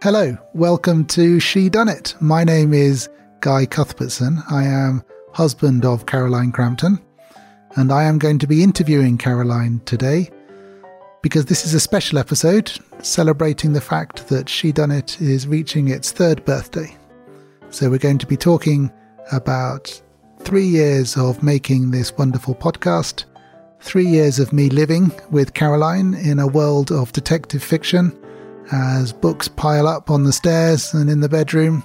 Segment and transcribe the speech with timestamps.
[0.00, 2.14] Hello, welcome to Shedunnit.
[2.22, 3.08] My name is
[3.40, 4.40] Guy Cuthbertson.
[4.48, 5.02] I am
[5.32, 7.00] husband of Caroline Crampton,
[7.74, 10.30] and I am going to be interviewing Caroline today
[11.20, 12.70] because this is a special episode
[13.02, 16.96] celebrating the fact that Shedunnit is reaching its third birthday.
[17.70, 18.92] So we're going to be talking
[19.32, 20.00] about
[20.42, 23.24] three years of making this wonderful podcast,
[23.80, 28.16] three years of me living with Caroline in a world of detective fiction
[28.72, 31.82] as books pile up on the stairs and in the bedroom,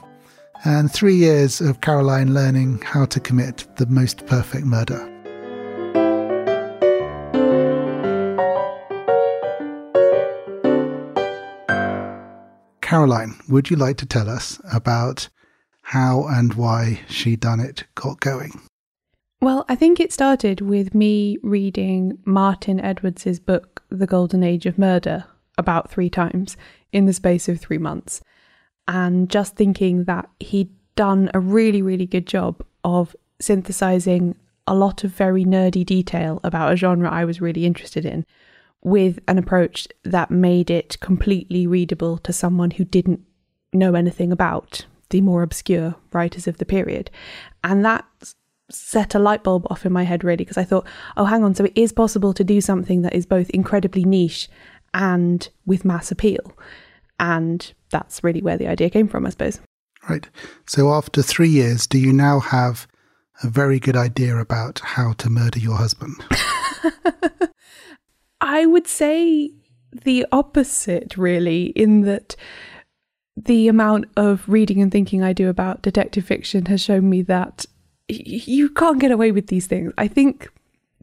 [0.65, 5.09] and three years of Caroline learning how to commit the most perfect murder.
[12.81, 15.29] Caroline, would you like to tell us about
[15.81, 18.61] how and why Shedunnit got going?
[19.41, 24.77] Well, I think it started with me reading Martin Edwards's book, The Golden Age of
[24.77, 25.25] Murder,
[25.57, 26.57] about three times
[26.91, 28.21] in the space of three months.
[28.87, 34.35] And just thinking that he'd done a really, really good job of synthesizing
[34.67, 38.25] a lot of very nerdy detail about a genre I was really interested in
[38.81, 43.21] with an approach that made it completely readable to someone who didn't
[43.71, 47.09] know anything about the more obscure writers of the period.
[47.63, 48.05] And that
[48.69, 51.55] set a light bulb off in my head, really, because I thought, oh, hang on,
[51.55, 54.49] so it is possible to do something that is both incredibly niche
[54.93, 56.53] and with mass appeal.
[57.19, 59.59] And that's really where the idea came from, I suppose.
[60.09, 60.27] Right.
[60.67, 62.87] So after three years, do you now have
[63.43, 66.15] a very good idea about how to murder your husband?
[68.41, 69.51] I would say
[69.91, 72.35] the opposite, really, in that
[73.37, 77.65] the amount of reading and thinking I do about detective fiction has shown me that
[78.07, 79.93] you can't get away with these things.
[79.97, 80.49] I think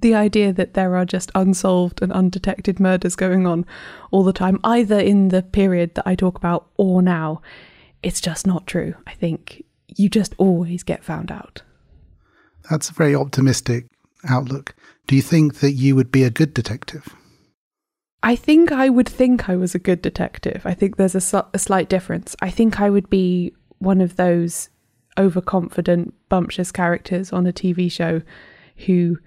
[0.00, 3.66] the idea that there are just unsolved and undetected murders going on
[4.10, 7.42] all the time, either in the period that I talk about or now,
[8.02, 8.94] it's just not true.
[9.06, 9.64] I think
[9.96, 11.62] you just always get found out.
[12.70, 13.86] That's a very optimistic
[14.28, 14.74] outlook.
[15.06, 17.14] Do you think that you would be a good detective?
[18.22, 20.62] I think I would think I was a good detective.
[20.64, 22.36] I think there's a, a slight difference.
[22.42, 24.68] I think I would be one of those
[25.18, 28.22] overconfident, bumptious characters on a TV show
[28.86, 29.18] who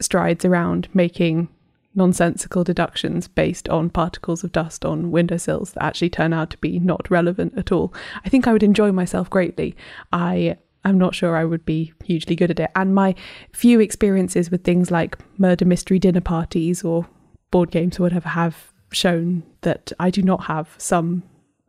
[0.00, 1.48] strides around making
[1.94, 6.78] nonsensical deductions based on particles of dust on windowsills that actually turn out to be
[6.78, 7.92] not relevant at all.
[8.24, 9.76] I think I would enjoy myself greatly.
[10.12, 12.70] I am not sure I would be hugely good at it.
[12.76, 13.14] And my
[13.52, 17.06] few experiences with things like murder mystery dinner parties or
[17.50, 21.22] board games or whatever have shown that I do not have some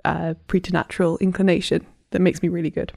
[0.06, 2.94] uh, preternatural inclination that makes me really good.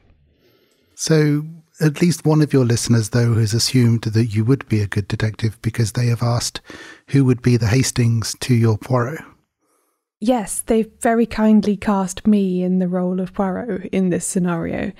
[0.95, 1.45] So,
[1.81, 5.09] at least one of your listeners, though, has assumed that you would be a good
[5.09, 6.61] detective because they have asked
[7.09, 9.21] who would be the Hastings to your Poirot.
[10.21, 14.93] Yes, they've very kindly cast me in the role of Poirot in this scenario.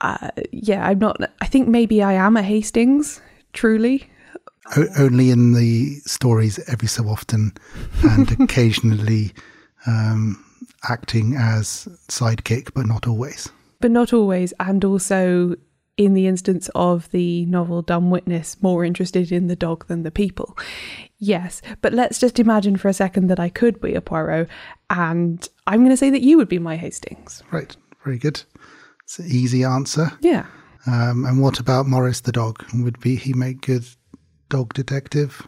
[0.00, 1.18] Uh, yeah, I'm not.
[1.40, 3.20] I think maybe I am a Hastings,
[3.52, 4.10] truly.
[4.76, 7.52] O- only in the stories, every so often,
[8.02, 9.32] and occasionally
[9.86, 10.44] um,
[10.88, 13.48] acting as sidekick, but not always.
[13.80, 15.54] But not always, and also
[15.96, 20.10] in the instance of the novel Dumb Witness, more interested in the dog than the
[20.10, 20.56] people.
[21.18, 24.48] Yes, but let's just imagine for a second that I could be a Poirot,
[24.90, 27.42] and I'm going to say that you would be my Hastings.
[27.50, 28.42] Right, very good.
[29.04, 30.12] It's an easy answer.
[30.20, 30.46] Yeah.
[30.86, 32.64] Um, and what about Morris the dog?
[32.74, 33.86] Would be he make good
[34.48, 35.46] dog detective?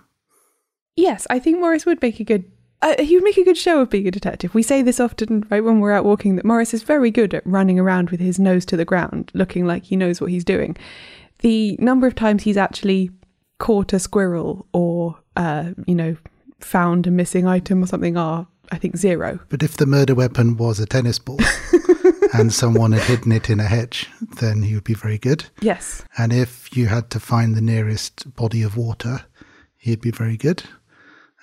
[0.94, 2.50] Yes, I think Morris would make a good
[2.82, 4.54] uh, he would make a good show of being a detective.
[4.54, 7.46] We say this often, right, when we're out walking, that Morris is very good at
[7.46, 10.76] running around with his nose to the ground, looking like he knows what he's doing.
[11.40, 13.10] The number of times he's actually
[13.58, 16.16] caught a squirrel or, uh, you know,
[16.60, 19.40] found a missing item or something are, I think, zero.
[19.48, 21.38] But if the murder weapon was a tennis ball
[22.34, 24.08] and someone had hidden it in a hedge,
[24.40, 25.46] then he would be very good.
[25.60, 26.04] Yes.
[26.18, 29.24] And if you had to find the nearest body of water,
[29.76, 30.64] he'd be very good.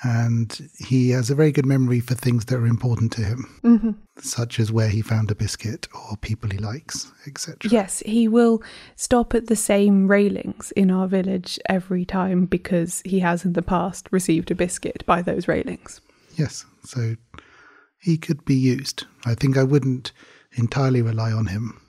[0.04, 3.92] And he has a very good memory for things that are important to him, hmm
[4.20, 7.58] such as where he found a biscuit or people he likes, etc.
[7.72, 8.62] Yes, he will
[8.96, 13.64] stop at the same railings in our village every time because he has in the
[13.64, 16.00] past received a biscuit by those railings.
[16.36, 17.16] Yes, so
[17.98, 19.06] he could be used.
[19.26, 20.12] I think I wouldn't
[20.58, 21.82] entirely rely on him,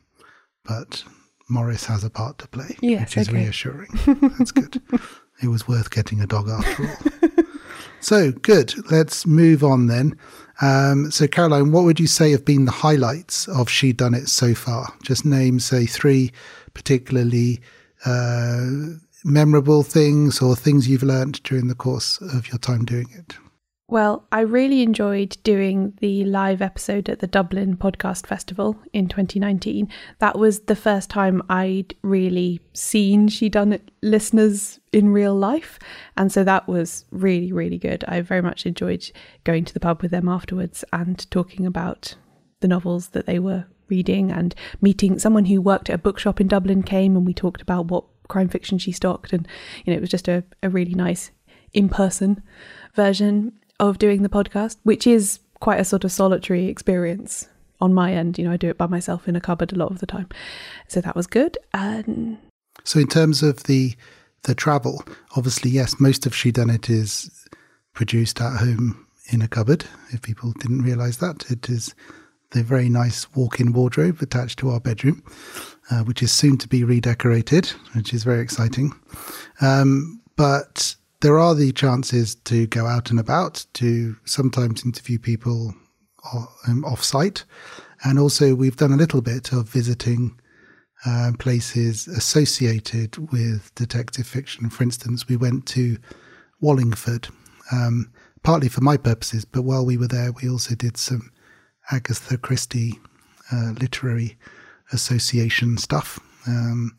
[0.64, 1.05] but
[1.50, 3.43] Morris has a part to play, Yes, which is okay.
[3.43, 3.90] reassuring.
[4.38, 4.81] That's good.
[5.43, 7.28] it was worth getting a dog after all.
[8.04, 8.74] so good.
[8.90, 10.18] Let's move on then.
[10.60, 14.92] Um, so, Caroline, what would you say have been the highlights of Shedunnit so far?
[15.02, 16.30] Just name, say, three
[16.74, 17.60] particularly
[18.04, 18.66] uh,
[19.24, 23.36] memorable things or things you've learnt during the course of your time doing it.
[23.86, 29.90] Well, I really enjoyed doing the live episode at the Dublin Podcast Festival in 2019.
[30.20, 35.78] That was the first time I'd really seen Shedunnit listeners in real life.
[36.16, 38.04] And so that was really, really good.
[38.08, 39.10] I very much enjoyed
[39.44, 42.14] going to the pub with them afterwards and talking about
[42.60, 46.48] the novels that they were reading and meeting someone who worked at a bookshop in
[46.48, 49.34] Dublin came and we talked about what crime fiction she stocked.
[49.34, 49.46] And,
[49.84, 51.32] you know, it was just a, a really nice
[51.75, 52.42] in person
[52.94, 57.48] version of doing the podcast, which is quite a sort of solitary experience
[57.80, 58.38] on my end.
[58.38, 60.28] You know, I do it by myself in a cupboard a lot of the time.
[60.88, 61.58] So that was good.
[62.84, 63.94] So in terms of the
[64.42, 65.02] the travel,
[65.36, 67.30] obviously yes, most of Shedunnit is
[67.94, 69.86] produced at home in a cupboard.
[70.10, 71.94] If people didn't realise that, it is
[72.50, 75.22] the very nice walk-in wardrobe attached to our bedroom,
[75.90, 78.92] uh, which is soon to be redecorated, which is very exciting.
[79.62, 80.94] Um, but
[81.24, 85.74] there are the chances to go out and about, to sometimes interview people
[86.68, 87.46] um, off-site,
[88.04, 90.38] and also we've done a little bit of visiting
[91.06, 94.68] uh, places associated with detective fiction.
[94.68, 95.96] For instance, we went to
[96.60, 97.28] Wallingford,
[97.72, 98.12] um,
[98.42, 101.30] partly for my purposes, but while we were there, we also did some
[101.90, 103.00] Agatha Christie
[103.50, 104.36] uh, literary
[104.92, 106.20] association stuff.
[106.46, 106.94] Um,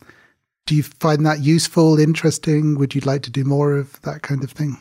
[0.65, 2.77] do you find that useful, interesting?
[2.77, 4.77] Would you like to do more of that kind of thing?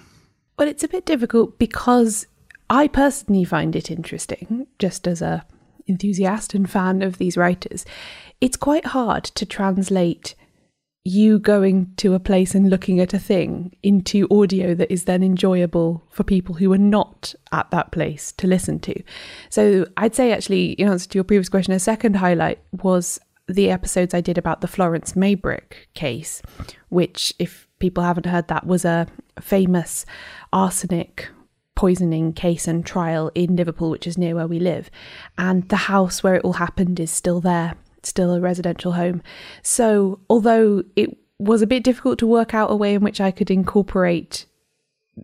[0.59, 2.27] Well, it's a bit difficult because
[2.71, 5.45] I personally find it interesting, just as a
[5.87, 7.85] enthusiast and fan of these writers.
[8.41, 10.35] It's quite hard to translate
[11.07, 15.23] you going to a place and looking at a thing into audio that is then
[15.23, 19.03] enjoyable for people who are not at that place to listen to.
[19.51, 23.70] So I'd say actually, in answer to your previous question, a second highlight was the
[23.70, 26.43] episodes I did about the Florence Maybrick case,
[26.88, 29.06] which, if people haven't heard that, was a
[29.41, 30.06] famous
[30.52, 31.29] arsenic
[31.75, 34.91] poisoning case and trial in Liverpool, which is near where we live.
[35.37, 39.23] And the house where it all happened is still there, still a residential home.
[39.62, 43.31] So, although it was a bit difficult to work out a way in which I
[43.31, 44.46] could incorporate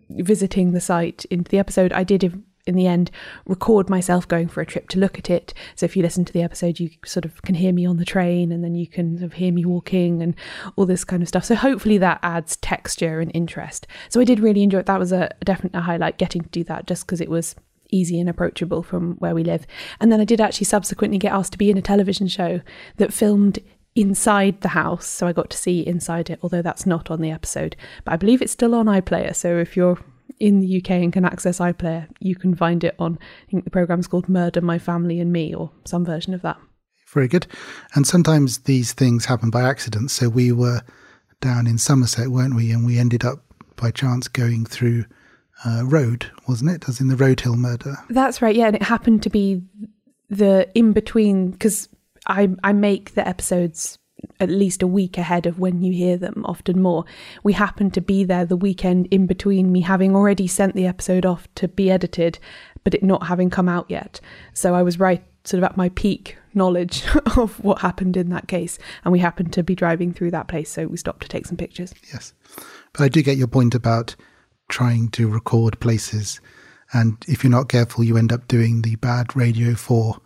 [0.09, 3.11] visiting the site into the episode, I did in the end
[3.45, 5.53] record myself going for a trip to look at it.
[5.75, 8.05] So if you listen to the episode, you sort of can hear me on the
[8.05, 10.35] train and then you can sort of hear me walking and
[10.75, 11.45] all this kind of stuff.
[11.45, 13.85] So hopefully that adds texture and interest.
[14.09, 14.85] So I did really enjoy it.
[14.85, 17.55] That was a, a definite highlight getting to do that just because it was
[17.91, 19.67] easy and approachable from where we live.
[19.99, 22.61] And then I did actually subsequently get asked to be in a television show
[22.97, 23.59] that filmed
[23.95, 25.05] inside the house.
[25.07, 27.75] So I got to see inside it, although that's not on the episode.
[28.05, 29.35] But I believe it's still on iPlayer.
[29.35, 29.99] So if you're
[30.39, 33.17] in the UK and can access iPlayer, you can find it on,
[33.47, 36.57] I think the program's called Murder, My Family and Me, or some version of that.
[37.13, 37.47] Very good.
[37.93, 40.11] And sometimes these things happen by accident.
[40.11, 40.81] So we were
[41.41, 42.71] down in Somerset, weren't we?
[42.71, 43.43] And we ended up
[43.75, 45.05] by chance going through
[45.65, 46.87] uh, Road, wasn't it?
[46.87, 47.95] As in the Road Hill murder.
[48.09, 48.67] That's right, yeah.
[48.67, 49.61] And it happened to be
[50.29, 51.89] the in between, because
[52.27, 53.97] I, I make the episodes
[54.39, 57.05] at least a week ahead of when you hear them, often more.
[57.43, 61.25] We happened to be there the weekend in between me having already sent the episode
[61.25, 62.39] off to be edited,
[62.83, 64.19] but it not having come out yet.
[64.53, 67.03] So I was right sort of at my peak knowledge
[67.37, 68.77] of what happened in that case.
[69.03, 71.57] And we happened to be driving through that place, so we stopped to take some
[71.57, 71.93] pictures.
[72.13, 72.33] Yes.
[72.93, 74.15] But I do get your point about
[74.69, 76.41] trying to record places.
[76.93, 80.19] And if you're not careful, you end up doing the bad Radio 4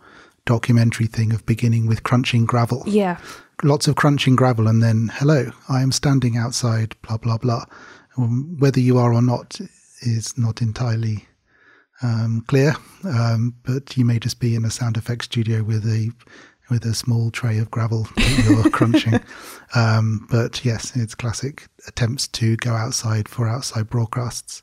[0.44, 2.82] documentary thing of beginning with crunching gravel.
[2.86, 3.18] Yeah.
[3.62, 7.64] Lots of crunching gravel, and then, hello, I am standing outside, blah, blah, blah.
[8.18, 9.58] Um, whether you are or not
[10.02, 11.26] is not entirely
[12.02, 16.10] um, clear, um, but you may just be in a sound effects studio with a
[16.68, 19.20] with a small tray of gravel that you're crunching.
[19.74, 24.60] Um, but yes, it's classic attempts to go outside for outside broadcasts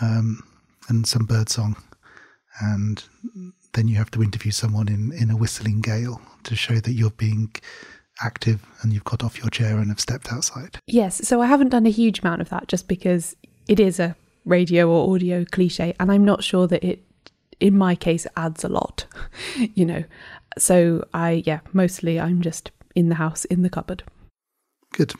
[0.00, 0.42] um,
[0.88, 1.76] and some birdsong,
[2.60, 3.04] and
[3.74, 7.10] then you have to interview someone in in a whistling gale to show that you're
[7.10, 7.52] being
[8.22, 10.78] active and you've got off your chair and have stepped outside.
[10.86, 13.36] Yes, so I haven't done a huge amount of that just because
[13.68, 17.02] it is a radio or audio cliche, and I'm not sure that it,
[17.60, 19.06] in my case, adds a lot,
[19.74, 20.04] you know.
[20.58, 24.02] So I, yeah, mostly I'm just in the house, in the cupboard.
[24.92, 25.12] Good.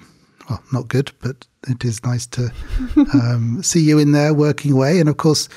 [0.49, 2.53] Well, not good, but it is nice to
[3.15, 5.01] um, see you in there working away.
[5.01, 5.49] And of course,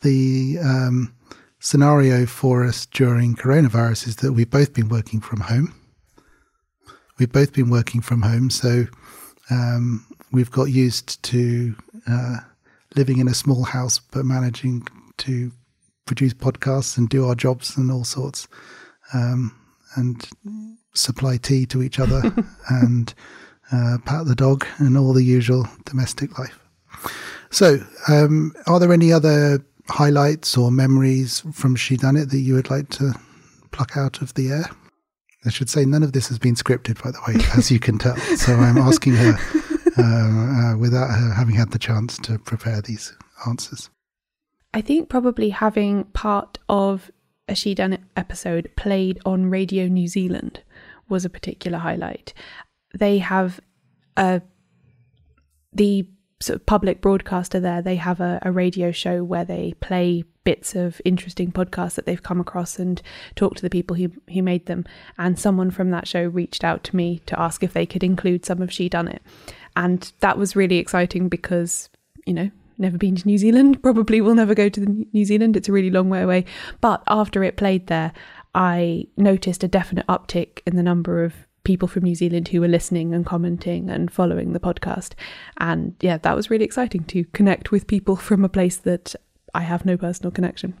[0.00, 1.14] the um,
[1.60, 5.74] scenario for us during coronavirus is that we've both been working from home.
[7.18, 8.86] We've both been working from home, so
[9.50, 11.74] um, we've got used to
[12.06, 12.38] uh,
[12.94, 14.86] living in a small house, but managing
[15.18, 15.50] to
[16.06, 18.46] produce podcasts and do our jobs and all sorts,
[19.12, 19.54] um,
[19.96, 20.28] and
[20.94, 22.22] supply tea to each other
[22.70, 23.14] and
[23.72, 26.58] uh, pat the dog and all the usual domestic life.
[27.50, 32.90] So, um, are there any other highlights or memories from Shedunnit that you would like
[32.90, 33.14] to
[33.70, 34.70] pluck out of the air?
[35.48, 37.96] I should say none of this has been scripted, by the way, as you can
[37.96, 38.16] tell.
[38.36, 39.32] So I'm asking her
[39.96, 43.88] uh, uh, without her having had the chance to prepare these answers.
[44.74, 47.10] I think probably having part of
[47.48, 50.60] a She Done episode played on Radio New Zealand
[51.08, 52.34] was a particular highlight.
[52.94, 53.58] They have
[54.18, 54.42] a
[55.72, 56.06] the
[56.40, 57.82] sort of public broadcaster there.
[57.82, 62.22] They have a, a radio show where they play bits of interesting podcasts that they've
[62.22, 63.02] come across and
[63.34, 64.84] talk to the people who who made them.
[65.18, 68.46] And someone from that show reached out to me to ask if they could include
[68.46, 69.20] some of Shedunnit,
[69.76, 71.90] and that was really exciting because
[72.24, 75.56] you know never been to New Zealand, probably will never go to New Zealand.
[75.56, 76.44] It's a really long way away.
[76.80, 78.12] But after it played there,
[78.54, 81.34] I noticed a definite uptick in the number of
[81.68, 85.12] people from New Zealand who were listening and commenting and following the podcast.
[85.58, 89.14] And yeah, that was really exciting to connect with people from a place that
[89.52, 90.72] I have no personal connection.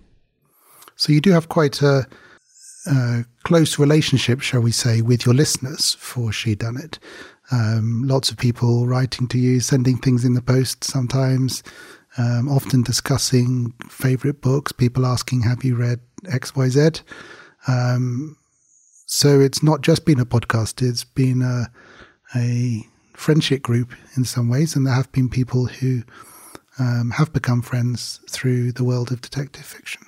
[0.96, 2.06] So you do have quite a,
[2.86, 6.98] a close relationship, shall we say, with your listeners for She Done It.
[7.50, 11.62] Um, lots of people writing to you, sending things in the post sometimes,
[12.16, 17.02] um, often discussing favorite books, people asking, Have you read XYZ?
[17.66, 18.37] Um,
[19.10, 21.70] so it's not just been a podcast, it's been a,
[22.36, 26.02] a friendship group in some ways, and there have been people who
[26.78, 30.02] um, have become friends through the world of detective fiction.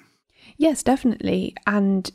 [0.58, 1.56] Yes, definitely.
[1.66, 2.10] And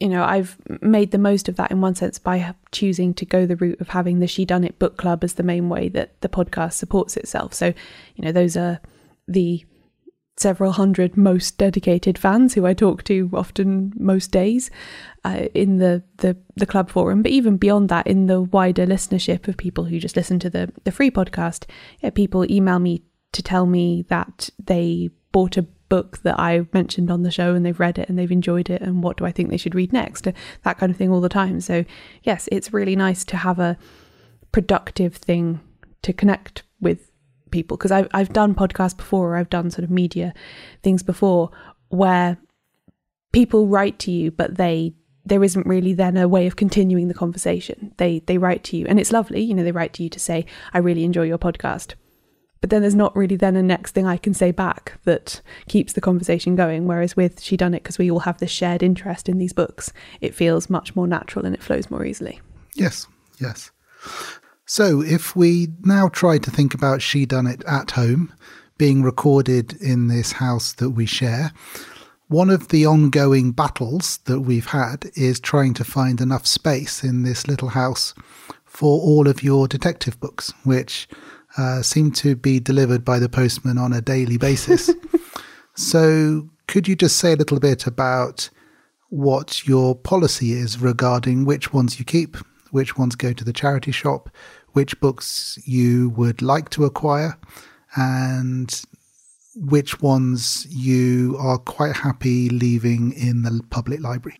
[0.00, 3.44] you know, I've made the most of that in one sense by choosing to go
[3.46, 6.72] the route of having the Shedunnit book club as the main way that the podcast
[6.72, 7.54] supports itself.
[7.54, 7.66] So,
[8.16, 8.80] you know, those are
[9.28, 9.64] the
[10.42, 14.70] several hundred most dedicated fans who I talk to often most days
[15.24, 17.22] uh, in the, the the club forum.
[17.22, 20.72] But even beyond that, in the wider listenership of people who just listen to the
[20.84, 21.64] the free podcast,
[22.00, 27.10] yeah, people email me to tell me that they bought a book that I mentioned
[27.10, 29.32] on the show and they've read it and they've enjoyed it and what do I
[29.32, 30.26] think they should read next?
[30.64, 31.60] That kind of thing all the time.
[31.60, 31.84] So,
[32.22, 33.76] yes, it's really nice to have a
[34.52, 35.60] productive thing
[36.02, 37.11] to connect with
[37.52, 40.34] people because I've, I've done podcasts before or I've done sort of media
[40.82, 41.50] things before
[41.88, 42.38] where
[43.32, 44.94] people write to you, but they
[45.24, 47.94] there isn't really then a way of continuing the conversation.
[47.98, 50.18] They they write to you and it's lovely, you know, they write to you to
[50.18, 51.94] say, I really enjoy your podcast
[52.62, 55.92] but then there's not really then a next thing I can say back that keeps
[55.92, 56.86] the conversation going.
[56.86, 60.70] Whereas with Shedunnit, because we all have this shared interest in these books, it feels
[60.70, 62.40] much more natural and it flows more easily.
[62.76, 63.08] Yes,
[63.40, 63.72] yes.
[64.72, 68.32] So if we now try to think about Shedunnit at home,
[68.78, 71.52] being recorded in this house that we share,
[72.28, 77.22] one of the ongoing battles that we've had is trying to find enough space in
[77.22, 78.14] this little house
[78.64, 81.06] for all of your detective books, which
[81.58, 84.88] uh, seem to be delivered by the postman on a daily basis.
[85.74, 88.48] so, could you just say a little bit about
[89.10, 92.38] what your policy is regarding which ones you keep,
[92.72, 94.30] which ones go to the charity shop,
[94.72, 97.38] which books you would like to acquire,
[97.96, 98.82] and
[99.54, 104.38] which ones you are quite happy leaving in the public library?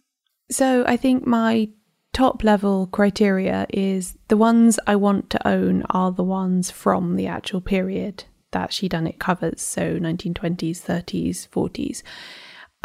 [0.51, 1.69] So, I think my
[2.12, 7.27] top level criteria is the ones I want to own are the ones from the
[7.27, 12.03] actual period that Shedunnit covers, so 1920s, 30s, 40s.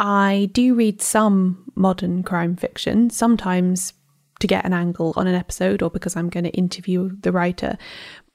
[0.00, 3.92] I do read some modern crime fiction, sometimes
[4.40, 7.76] to get an angle on an episode or because I'm going to interview the writer,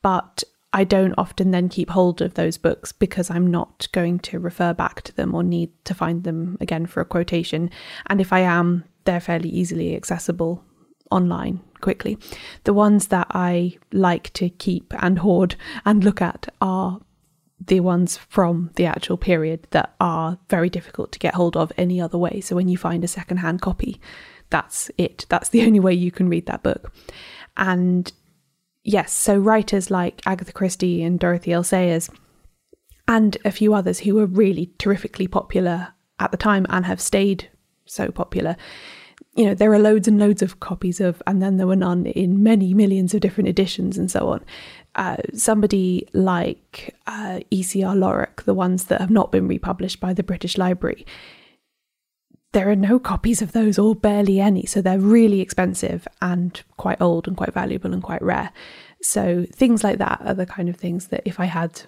[0.01, 0.43] but
[0.73, 4.73] I don't often then keep hold of those books because I'm not going to refer
[4.73, 7.69] back to them or need to find them again for a quotation.
[8.07, 10.63] And if I am, they're fairly easily accessible
[11.11, 12.17] online quickly.
[12.63, 15.55] The ones that I like to keep and hoard
[15.85, 16.99] and look at are
[17.65, 22.01] the ones from the actual period that are very difficult to get hold of any
[22.01, 22.41] other way.
[22.41, 24.01] So when you find a secondhand copy,
[24.53, 25.25] that's it.
[25.27, 26.93] That's the only way you can read that book.
[27.57, 28.09] And
[28.83, 31.63] yes, so writers like Agatha Christie and Dorothy L.
[31.63, 32.09] Sayers,
[33.07, 37.49] and a few others who were really terrifically popular at the time and have stayed
[37.85, 38.55] so popular.
[39.35, 42.05] You know, there are loads and loads of copies of And Then There Were None
[42.05, 44.45] in many millions of different editions and so on.
[44.95, 47.95] Uh, somebody like uh, E.C.R.
[47.95, 51.05] Lorac, the ones that have not been republished by the British Library,
[52.53, 54.65] there are no copies of those or barely any.
[54.65, 58.51] So they're really expensive and quite old and quite valuable and quite rare.
[59.01, 61.81] So things like that are the kind of things that if I had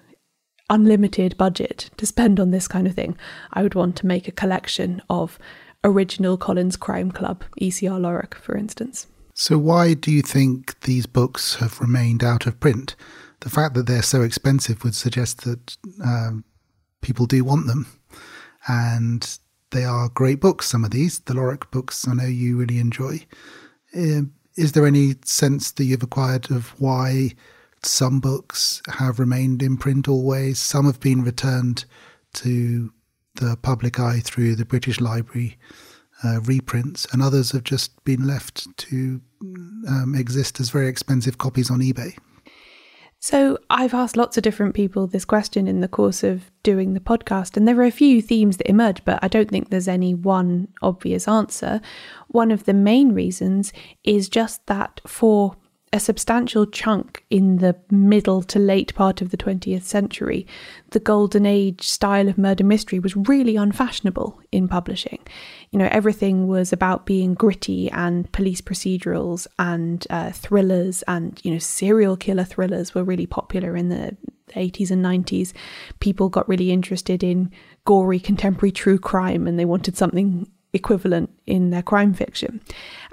[0.69, 3.17] unlimited budget to spend on this kind of thing,
[3.53, 5.39] I would want to make a collection of
[5.83, 9.07] original Collins Crime Club, ECR Lorac, for instance.
[9.35, 12.95] So, why do you think these books have remained out of print?
[13.41, 16.45] The fact that they're so expensive would suggest that um,
[17.01, 17.85] people do want them.
[18.67, 19.37] And
[19.75, 21.19] they are great books, some of these.
[21.19, 23.25] The Lorac books, I know you really enjoy.
[23.95, 24.21] Uh,
[24.55, 27.31] is there any sense that you've acquired of why
[27.83, 30.59] some books have remained in print always?
[30.59, 31.83] Some have been returned
[32.35, 32.93] to
[33.35, 35.57] the public eye through the British Library
[36.23, 39.21] uh, reprints, and others have just been left to
[39.89, 42.17] um, exist as very expensive copies on eBay.
[43.27, 46.99] So, I've asked lots of different people this question in the course of doing the
[46.99, 50.13] podcast, and there are a few themes that emerge, but I don't think there's any
[50.13, 51.81] one obvious answer.
[52.27, 55.55] One of the main reasons is just that for
[55.93, 60.45] a substantial chunk in the middle to late part of the 20th century,
[60.91, 65.19] the golden age style of murder mystery was really unfashionable in publishing.
[65.71, 71.51] You know, everything was about being gritty and police procedurals and uh, thrillers, and, you
[71.51, 74.17] know, serial killer thrillers were really popular in the
[74.49, 75.53] 80s and 90s.
[75.99, 77.51] People got really interested in
[77.85, 82.61] gory contemporary true crime and they wanted something equivalent in their crime fiction.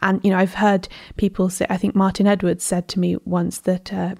[0.00, 3.58] And, you know, I've heard people say, I think Martin Edwards said to me once
[3.60, 4.16] that, uh,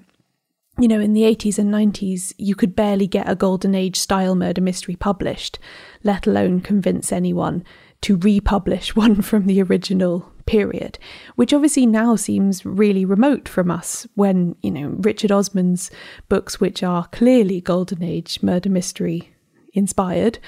[0.79, 4.33] you know, in the 80s and 90s, you could barely get a golden age style
[4.33, 5.59] murder mystery published,
[6.03, 7.63] let alone convince anyone
[8.01, 10.97] to republish one from the original period,
[11.35, 15.91] which obviously now seems really remote from us when, you know, Richard Osman's
[16.27, 19.33] books, which are clearly golden age murder mystery
[19.73, 20.39] inspired,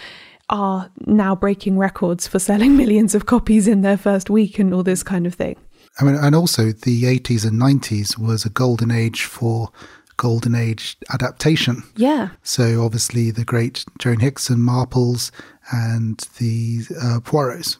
[0.49, 4.83] are now breaking records for selling millions of copies in their first week and all
[4.83, 5.55] this kind of thing.
[5.99, 9.69] I mean, and also the 80s and 90s was a golden age for
[10.17, 11.83] golden age adaptation.
[11.95, 12.29] Yeah.
[12.43, 15.31] So obviously the great Joan Hickson, Marples,
[15.71, 17.77] and the uh, Poirots.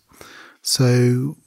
[0.62, 1.38] So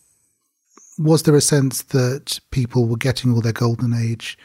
[0.98, 4.37] was there a sense that people were getting all their golden age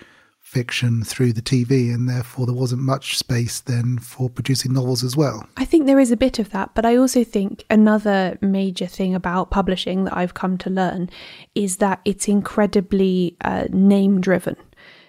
[0.53, 5.17] fiction through the TV, and therefore there wasn't much space then for producing novels as
[5.17, 5.47] well.
[5.57, 9.15] I think there is a bit of that, but I also think another major thing
[9.15, 11.09] about publishing that I've come to learn
[11.55, 14.55] is that it's incredibly uh, name driven.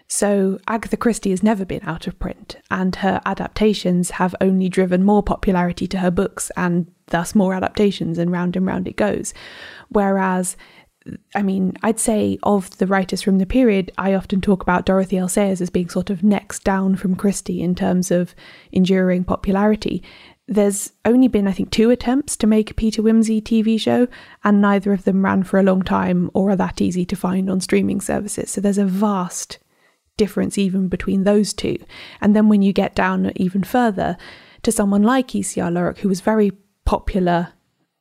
[0.06, 5.04] So Agatha Christie has never been out of print, and her adaptations have only driven
[5.04, 9.34] more popularity to her books and thus more adaptations, and round and round it goes.
[9.90, 10.56] Whereas
[11.34, 15.18] I mean, I'd say of the writers from the period, I often talk about Dorothy
[15.18, 15.28] L.
[15.28, 18.34] Sayers as being sort of next down from Christie in terms of
[18.72, 20.02] enduring popularity.
[20.46, 24.08] There's only been, I think, two attempts to make a Peter Wimsey TV show,
[24.44, 27.50] and neither of them ran for a long time or are that easy to find
[27.50, 28.50] on streaming services.
[28.50, 29.58] So there's a vast
[30.16, 31.78] difference even between those two.
[32.20, 34.16] And then when you get down even further
[34.62, 35.70] to someone like E.C.R.
[35.70, 36.52] Lorac, who was very
[36.84, 37.52] popular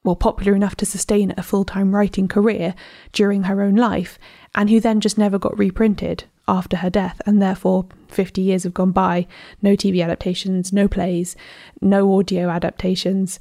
[0.04, 2.76] well, popular enough to sustain a full time writing career
[3.14, 4.20] during her own life,
[4.54, 8.74] and who then just never got reprinted after her death, and therefore 50 years have
[8.74, 9.28] gone by
[9.62, 11.36] no TV adaptations, no plays,
[11.82, 13.40] no audio adaptations.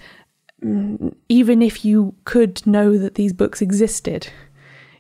[0.63, 4.29] Mm, even if you could know that these books existed,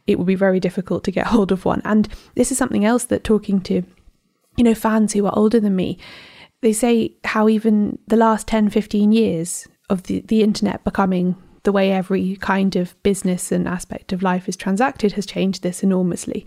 [0.09, 1.83] it would be very difficult to get hold of one.
[1.85, 3.83] And this is something else that talking to,
[4.57, 5.99] you know, fans who are older than me,
[6.61, 11.73] they say how even the last 10, 15 years of the, the internet becoming the
[11.73, 16.45] way every kind of business and aspect of life is transacted has changed this enormously.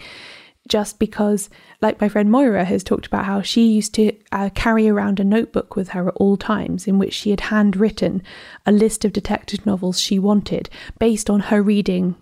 [0.67, 1.49] Just because,
[1.79, 5.23] like my friend Moira has talked about, how she used to uh, carry around a
[5.23, 8.23] notebook with her at all times in which she had handwritten
[8.65, 12.15] a list of detective novels she wanted based on her reading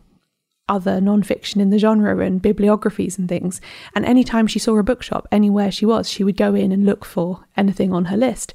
[0.67, 3.61] other non-fiction in the genre and bibliographies and things.
[3.95, 7.05] And anytime she saw a bookshop anywhere she was, she would go in and look
[7.05, 8.53] for anything on her list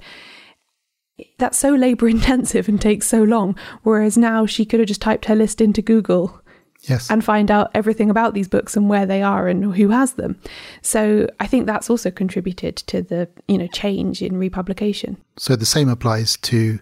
[1.38, 3.56] that's so labor intensive and takes so long.
[3.82, 6.40] Whereas now she could have just typed her list into Google.
[6.82, 7.10] Yes.
[7.10, 10.40] And find out everything about these books and where they are and who has them.
[10.80, 15.16] So I think that's also contributed to the, you know, change in republication.
[15.36, 16.78] So the same applies to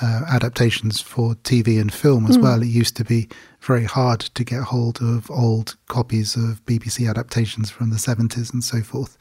[0.00, 2.42] uh, adaptations for TV and film as mm.
[2.42, 2.62] well.
[2.62, 3.28] It used to be
[3.60, 8.62] very hard to get hold of old copies of BBC adaptations from the 70s and
[8.62, 9.16] so forth.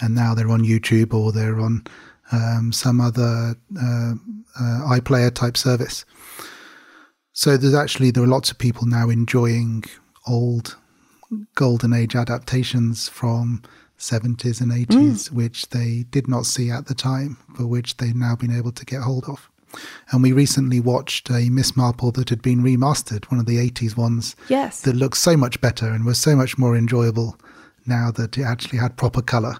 [0.00, 1.84] And now they're on YouTube or they're on
[2.32, 4.14] um, some other uh,
[4.58, 6.04] uh, iPlayer type service.
[7.32, 9.84] So there's actually there are lots of people now enjoying
[10.26, 10.76] old
[11.54, 13.62] golden age adaptations from
[13.98, 15.30] 70s and 80s, mm.
[15.32, 18.84] which they did not see at the time, but which they've now been able to
[18.84, 19.50] get hold of.
[20.12, 23.96] And we recently watched a Miss Marple that had been remastered, one of the 80s
[23.96, 24.36] ones.
[24.48, 24.82] Yes.
[24.82, 27.36] That looks so much better and was so much more enjoyable
[27.86, 29.56] now that it actually had proper colour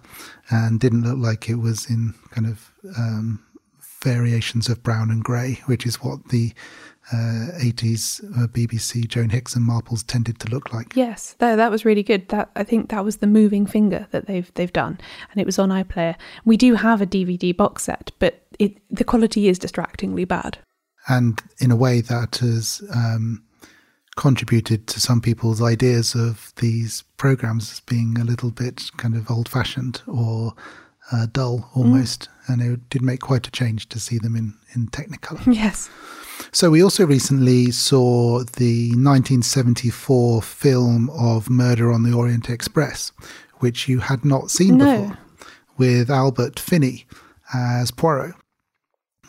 [0.51, 3.45] and didn't look like it was in kind of um,
[4.03, 6.53] variations of brown and grey, which is what the
[7.13, 10.97] uh, 80s uh, BBC Joan Hickson Marples tended to look like.
[10.97, 12.29] Yes, that, that was really good.
[12.29, 14.99] That I think that was the moving finger that they've they've done,
[15.31, 16.15] and it was on iPlayer.
[16.45, 20.59] We do have a DVD box set, but it the quality is distractingly bad.
[21.07, 23.45] And in a way, that has um,
[24.17, 29.31] contributed to some people's ideas of these programs as being a little bit kind of
[29.31, 30.55] old fashioned or
[31.13, 32.23] uh, dull almost.
[32.23, 32.29] Mm.
[32.47, 35.45] And it did make quite a change to see them in, in Technicolor.
[35.55, 35.91] Yes.
[36.53, 43.13] So we also recently saw the 1974 film of Murder on the Orient Express,
[43.59, 45.03] which you had not seen no.
[45.03, 45.19] before,
[45.77, 47.07] with Albert Finney
[47.53, 48.35] as Poirot.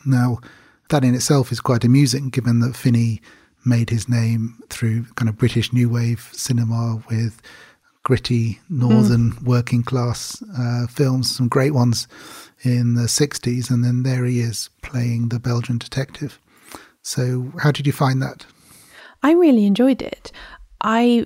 [0.06, 0.40] Now,
[0.90, 3.22] that in itself is quite amusing, given that Finney
[3.66, 7.42] made his name through kind of British new wave cinema with
[8.04, 9.44] gritty northern mm.
[9.44, 12.08] working class uh, films, some great ones
[12.64, 16.40] in the 60s, and then there he is playing the Belgian detective.
[17.02, 18.46] So, how did you find that?
[19.22, 20.32] I really enjoyed it.
[20.82, 21.26] I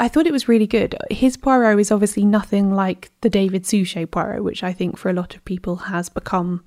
[0.00, 0.96] I thought it was really good.
[1.10, 5.12] His Poirot is obviously nothing like the David Suchet Poirot, which I think for a
[5.12, 6.64] lot of people has become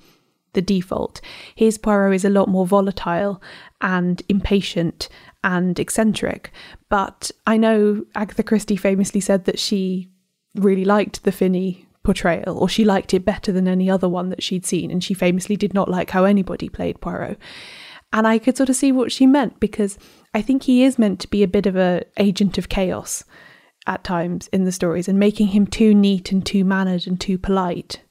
[0.54, 1.22] the default.
[1.56, 3.42] His Poirot is a lot more volatile
[3.82, 5.10] and impatient
[5.44, 6.52] and eccentric.
[6.90, 10.10] But I know Agatha Christie famously said that she
[10.56, 14.42] really liked the Finney portrayal, or she liked it better than any other one that
[14.42, 17.38] she'd seen, and she famously did not like how anybody played Poirot.
[18.14, 19.98] And I could sort of see what she meant because
[20.34, 23.26] I think he is meant to be a bit of a agent of chaos
[23.86, 27.38] at times in the stories, and making him too neat and too mannered and too
[27.38, 28.02] polite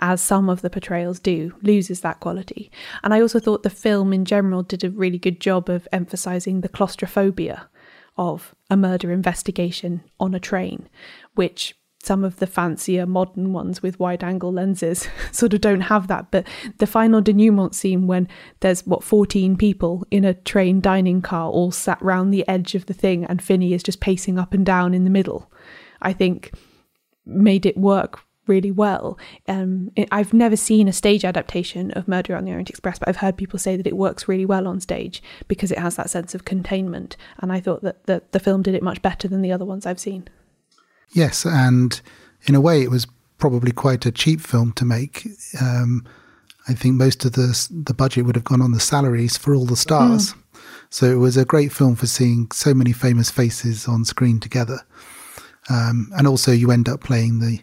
[0.00, 2.70] as some of the portrayals do, loses that quality.
[3.02, 6.60] And I also thought the film in general did a really good job of emphasizing
[6.60, 7.68] the claustrophobia
[8.16, 10.88] of a murder investigation on a train,
[11.34, 16.08] which some of the fancier modern ones with wide angle lenses sort of don't have
[16.08, 16.30] that.
[16.30, 16.46] But
[16.78, 18.26] the final denouement scene when
[18.60, 22.86] there's what 14 people in a train dining car all sat round the edge of
[22.86, 25.52] the thing and Finney is just pacing up and down in the middle,
[26.00, 26.52] I think
[27.26, 29.18] made it work really well.
[29.48, 33.08] Um, it, I've never seen a stage adaptation of Murder on the Orient Express, but
[33.08, 36.10] I've heard people say that it works really well on stage because it has that
[36.10, 37.16] sense of containment.
[37.38, 39.86] And I thought that the, the film did it much better than the other ones
[39.86, 40.28] I've seen.
[41.12, 41.98] Yes, and
[42.46, 43.06] in a way, it was
[43.38, 45.26] probably quite a cheap film to make.
[45.60, 46.06] Um,
[46.68, 49.64] I think most of the the budget would have gone on the salaries for all
[49.64, 50.32] the stars.
[50.32, 50.36] Mm.
[50.90, 54.80] So it was a great film for seeing so many famous faces on screen together.
[55.68, 57.60] Um, and also, you end up playing the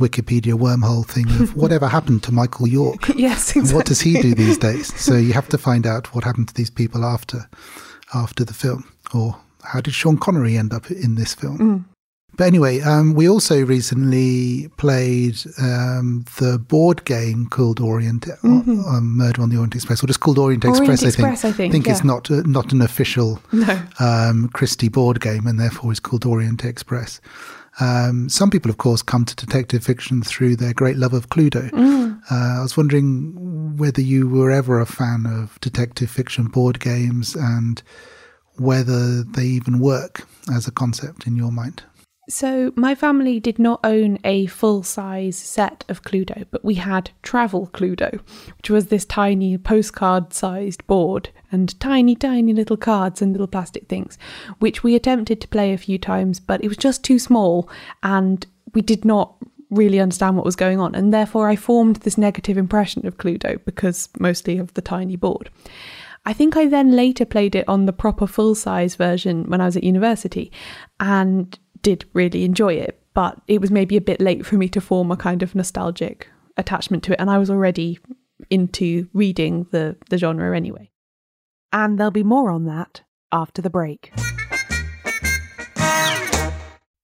[0.00, 3.08] Wikipedia wormhole thing of whatever happened to Michael York.
[3.16, 3.74] yes, exactly.
[3.74, 4.92] what does he do these days?
[5.00, 7.48] So you have to find out what happened to these people after
[8.14, 11.58] after the film, or how did Sean Connery end up in this film?
[11.58, 11.84] Mm.
[12.36, 18.80] But anyway, um, we also recently played um, the board game called Orient mm-hmm.
[18.86, 21.44] um, Murder on the Orient Express, or just called Orient, Orient Express, Express.
[21.44, 21.54] I think.
[21.54, 21.92] I think, think yeah.
[21.92, 23.82] it's not uh, not an official no.
[23.98, 27.20] Um, Christie board game, and therefore is called Orient Express.
[27.80, 31.70] Um, some people, of course, come to detective fiction through their great love of Cluedo.
[31.70, 32.20] Mm.
[32.30, 37.34] Uh, I was wondering whether you were ever a fan of detective fiction board games
[37.34, 37.82] and
[38.56, 41.82] whether they even work as a concept in your mind.
[42.30, 47.10] So, my family did not own a full size set of Cluedo, but we had
[47.24, 48.20] Travel Cluedo,
[48.56, 53.88] which was this tiny postcard sized board and tiny, tiny little cards and little plastic
[53.88, 54.16] things,
[54.60, 57.68] which we attempted to play a few times, but it was just too small
[58.04, 59.34] and we did not
[59.70, 60.94] really understand what was going on.
[60.94, 65.50] And therefore, I formed this negative impression of Cluedo because mostly of the tiny board.
[66.26, 69.64] I think I then later played it on the proper full size version when I
[69.64, 70.52] was at university.
[71.00, 74.80] And did really enjoy it, but it was maybe a bit late for me to
[74.80, 77.98] form a kind of nostalgic attachment to it, and I was already
[78.48, 80.90] into reading the, the genre anyway.
[81.72, 84.12] And there'll be more on that after the break.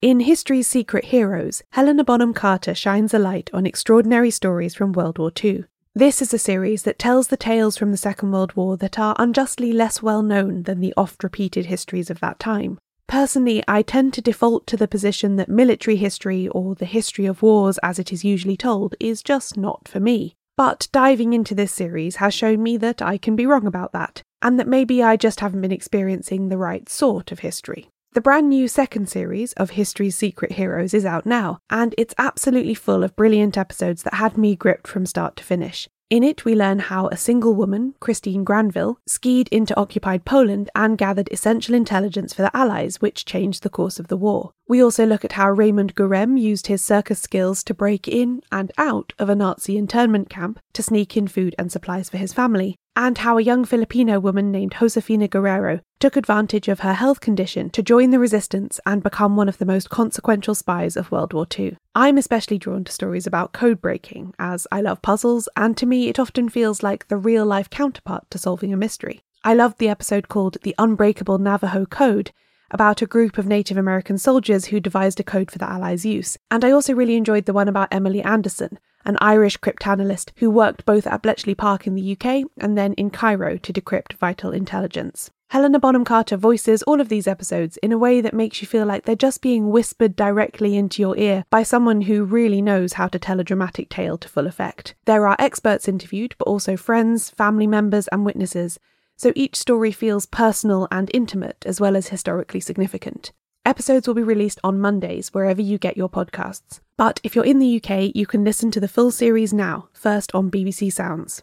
[0.02, 5.18] In History's Secret Heroes, Helena Bonham Carter shines a light on extraordinary stories from World
[5.18, 5.64] War II.
[5.94, 9.16] This is a series that tells the tales from the Second World War that are
[9.18, 12.78] unjustly less well known than the oft repeated histories of that time.
[13.08, 17.42] Personally, I tend to default to the position that military history, or the history of
[17.42, 20.34] wars as it is usually told, is just not for me.
[20.56, 24.22] But diving into this series has shown me that I can be wrong about that,
[24.42, 27.88] and that maybe I just haven't been experiencing the right sort of history.
[28.12, 32.74] The brand new second series of History's Secret Heroes is out now, and it's absolutely
[32.74, 35.86] full of brilliant episodes that had me gripped from start to finish.
[36.08, 40.96] In it, we learn how a single woman, Christine Granville, skied into occupied Poland and
[40.96, 44.52] gathered essential intelligence for the Allies, which changed the course of the war.
[44.68, 48.70] We also look at how Raymond Gurême used his circus skills to break in and
[48.78, 52.76] out of a Nazi internment camp to sneak in food and supplies for his family,
[52.96, 57.68] and how a young Filipino woman named Josefina Guerrero took advantage of her health condition
[57.70, 61.46] to join the resistance and become one of the most consequential spies of World War
[61.58, 61.76] II.
[61.94, 66.08] I'm especially drawn to stories about code breaking, as I love puzzles, and to me
[66.08, 69.20] it often feels like the real life counterpart to solving a mystery.
[69.44, 72.32] I loved the episode called The Unbreakable Navajo Code,
[72.70, 76.36] about a group of Native American soldiers who devised a code for the Allies' use.
[76.50, 80.84] And I also really enjoyed the one about Emily Anderson, an Irish cryptanalyst who worked
[80.84, 85.30] both at Bletchley Park in the UK and then in Cairo to decrypt vital intelligence.
[85.50, 88.84] Helena Bonham Carter voices all of these episodes in a way that makes you feel
[88.84, 93.06] like they're just being whispered directly into your ear by someone who really knows how
[93.06, 94.96] to tell a dramatic tale to full effect.
[95.04, 98.80] There are experts interviewed, but also friends, family members, and witnesses,
[99.16, 103.32] so each story feels personal and intimate as well as historically significant.
[103.64, 106.80] Episodes will be released on Mondays wherever you get your podcasts.
[106.96, 110.32] But if you're in the UK, you can listen to the full series now, first
[110.34, 111.42] on BBC Sounds.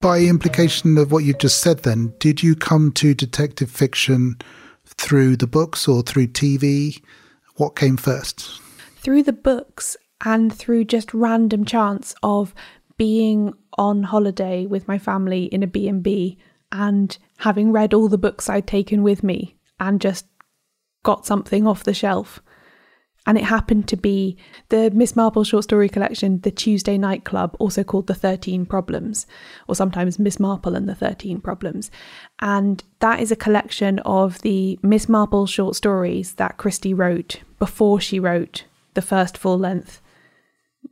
[0.00, 4.38] By implication of what you've just said, then, did you come to detective fiction
[4.86, 7.02] through the books or through TV?
[7.56, 8.60] What came first?
[8.96, 12.54] Through the books and through just random chance of
[12.96, 16.38] being on holiday with my family in a B&B
[16.72, 20.26] and having read all the books I'd taken with me and just
[21.02, 22.42] got something off the shelf.
[23.26, 24.36] And it happened to be
[24.70, 29.26] the Miss Marple short story collection, The Tuesday Night Club, also called The 13 Problems,
[29.68, 31.90] or sometimes Miss Marple and the 13 Problems.
[32.40, 38.00] And that is a collection of the Miss Marple short stories that Christie wrote before
[38.00, 40.00] she wrote the first full length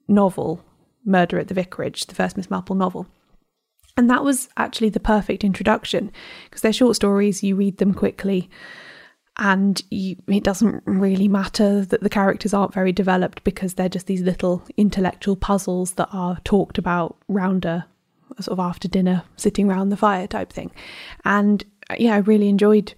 [0.07, 0.64] novel,
[1.05, 3.07] Murder at the Vicarage, the first Miss Marple novel.
[3.96, 6.12] And that was actually the perfect introduction
[6.44, 8.48] because they're short stories, you read them quickly,
[9.38, 14.07] and you, it doesn't really matter that the characters aren't very developed because they're just
[14.07, 17.87] these little intellectual puzzles that are talked about round a,
[18.40, 20.70] sort of after dinner, sitting round the fire type thing.
[21.24, 21.64] And
[21.98, 22.94] yeah, I really enjoyed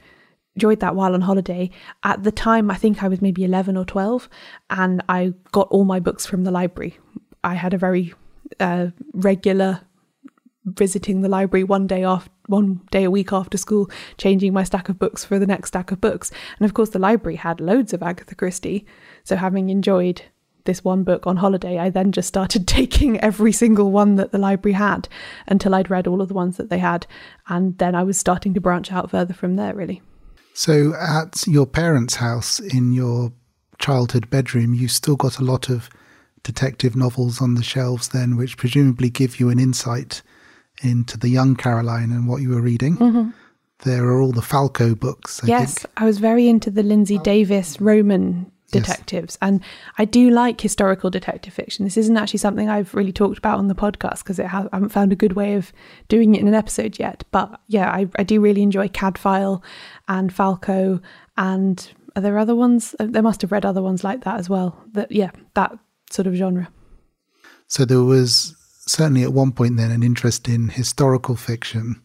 [0.57, 1.71] enjoyed that while on holiday.
[2.03, 4.29] At the time, I think I was maybe 11 or 12,
[4.71, 6.99] and I got all my books from the library.
[7.43, 8.15] I had a very
[8.59, 9.81] uh, regular
[10.65, 14.89] visiting the library one day off one day a week after school changing my stack
[14.89, 17.95] of books for the next stack of books and of course the library had loads
[17.95, 18.85] of agatha christie
[19.25, 20.23] so having enjoyed
[20.67, 24.39] this one book on holiday i then just started taking every single one that the
[24.39, 25.09] library had
[25.47, 27.07] until i'd read all of the ones that they had
[27.49, 30.03] and then i was starting to branch out further from there really
[30.61, 33.33] so at your parents house in your
[33.79, 35.89] childhood bedroom you still got a lot of
[36.43, 40.23] detective novels on the shelves then which presumably give you an insight
[40.83, 42.97] into the young Caroline and what you were reading.
[42.97, 43.31] Mm-hmm.
[43.85, 45.43] There are all the Falco books.
[45.43, 45.93] I yes, think.
[45.97, 49.49] I was very into the Lindsay Davis Roman detectives, yes.
[49.49, 49.61] and
[49.99, 51.85] I do like historical detective fiction.
[51.85, 55.13] This isn't actually something I've really talked about on the podcast because I haven't found
[55.13, 55.73] a good way of
[56.09, 57.25] doing it in an episode yet.
[57.31, 59.63] But yeah, I, I do really enjoy Cadfael
[60.09, 61.01] and Falco,
[61.37, 62.95] and are there other ones?
[62.99, 64.83] Uh, they must have read other ones like that as well.
[64.93, 65.73] That yeah, that
[66.11, 66.69] sort of genre.
[67.67, 68.55] So there was
[68.87, 72.03] certainly at one point then an interest in historical fiction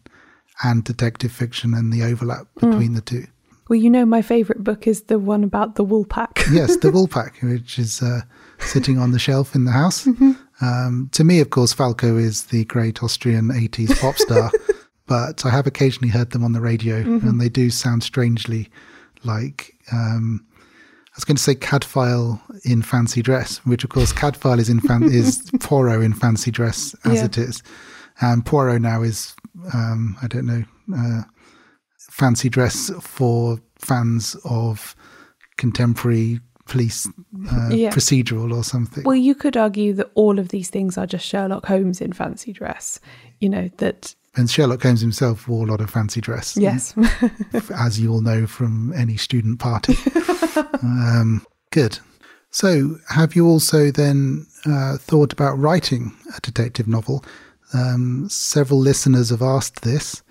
[0.62, 2.70] and detective fiction and the overlap hmm.
[2.70, 2.94] between mm.
[2.96, 3.26] the two.
[3.68, 6.50] Well, you know, my favourite book is the one about the Woolpack.
[6.52, 8.20] yes, the Woolpack, which is uh,
[8.58, 10.04] sitting on the shelf in the house.
[10.04, 10.32] Mm-hmm.
[10.60, 14.50] Um, to me, of course, Falco is the great Austrian 80s pop star,
[15.06, 17.28] but I have occasionally heard them on the radio, mm-hmm.
[17.28, 18.70] and they do sound strangely
[19.24, 24.58] like um, I was going to say Cadfael in fancy dress, which of course Cadfael
[24.58, 27.24] is in fan- is Poirot in fancy dress as yeah.
[27.24, 27.62] it is,
[28.20, 29.34] and Poirot now is
[29.74, 30.64] um, I don't know
[30.96, 31.22] uh,
[32.16, 34.96] fancy dress for fans of
[35.58, 37.06] contemporary police
[37.52, 37.90] uh, yeah.
[37.90, 39.04] procedural or something.
[39.04, 42.54] Well, you could argue that all of these things are just Sherlock Holmes in fancy
[42.54, 42.98] dress.
[43.40, 46.56] You know that and Sherlock Holmes himself wore a lot of fancy dress.
[46.56, 46.94] Yes.
[47.74, 49.94] as you all know from any student party.
[50.82, 51.98] um, good.
[52.50, 57.22] So, have you also then uh, thought about writing a detective novel?
[57.74, 60.22] Um, several listeners have asked this.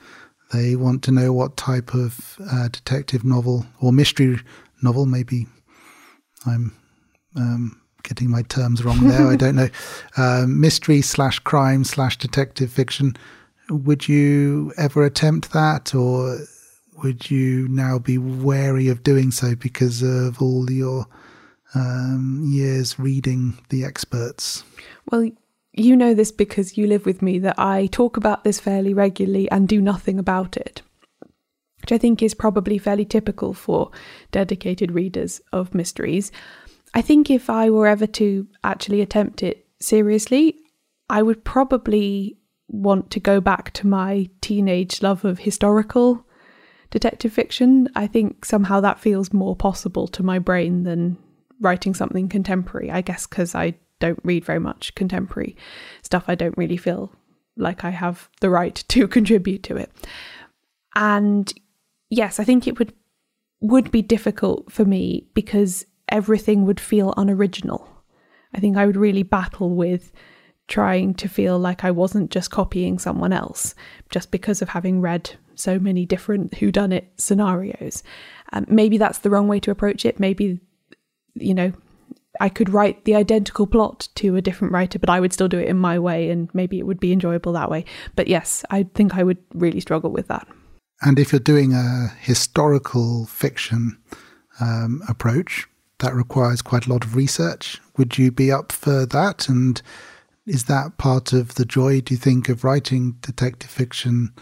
[0.53, 4.39] They want to know what type of uh, detective novel or mystery
[4.81, 5.47] novel, maybe
[6.45, 6.75] I'm
[7.35, 9.27] um, getting my terms wrong there.
[9.27, 9.69] I don't know.
[10.15, 13.17] Uh, mystery slash crime slash detective fiction.
[13.69, 16.39] Would you ever attempt that, or
[17.03, 21.07] would you now be wary of doing so because of all your
[21.73, 24.63] um, years reading the experts?
[25.11, 25.29] Well,
[25.77, 29.49] you know this because you live with me that I talk about this fairly regularly
[29.51, 30.81] and do nothing about it,
[31.81, 33.91] which I think is probably fairly typical for
[34.31, 36.31] dedicated readers of mysteries.
[36.93, 40.55] I think if I were ever to actually attempt it seriously,
[41.09, 46.25] I would probably want to go back to my teenage love of historical
[46.89, 47.89] detective fiction.
[47.95, 51.17] I think somehow that feels more possible to my brain than
[51.59, 52.89] writing something contemporary.
[52.89, 55.55] I guess because I don't read very much contemporary
[56.01, 56.25] stuff.
[56.27, 57.11] I don't really feel
[57.57, 59.91] like I have the right to contribute to it.
[60.95, 61.53] And
[62.09, 62.93] yes, I think it would
[63.61, 67.87] would be difficult for me because everything would feel unoriginal.
[68.53, 70.11] I think I would really battle with
[70.67, 73.75] trying to feel like I wasn't just copying someone else
[74.09, 78.03] just because of having read so many different whodunit scenarios.
[78.53, 80.19] Um, maybe that's the wrong way to approach it.
[80.19, 80.59] Maybe,
[81.35, 81.73] you know,
[82.39, 85.59] I could write the identical plot to a different writer, but I would still do
[85.59, 87.85] it in my way, and maybe it would be enjoyable that way.
[88.15, 90.47] But yes, I think I would really struggle with that.
[91.01, 93.97] And if you're doing a historical fiction
[94.59, 95.67] um, approach,
[95.99, 97.81] that requires quite a lot of research.
[97.97, 99.47] Would you be up for that?
[99.47, 99.81] And
[100.45, 104.33] is that part of the joy, do you think, of writing detective fiction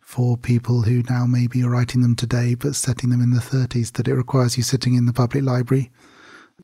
[0.00, 3.92] for people who now maybe are writing them today but setting them in the 30s,
[3.92, 5.90] that it requires you sitting in the public library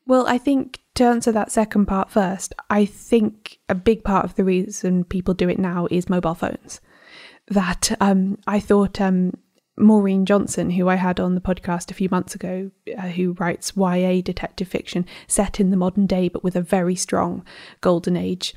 [0.05, 4.35] well, I think to answer that second part first, I think a big part of
[4.35, 6.81] the reason people do it now is mobile phones.
[7.47, 9.33] That um, I thought um,
[9.79, 13.73] Maureen Johnson, who I had on the podcast a few months ago, uh, who writes
[13.77, 17.45] YA detective fiction set in the modern day but with a very strong
[17.81, 18.53] golden age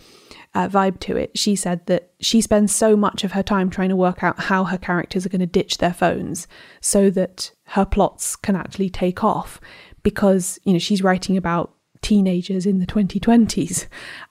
[0.54, 3.88] uh, vibe to it, she said that she spends so much of her time trying
[3.88, 6.46] to work out how her characters are going to ditch their phones
[6.80, 9.60] so that her plots can actually take off
[10.02, 13.86] because you know she's writing about teenagers in the 2020s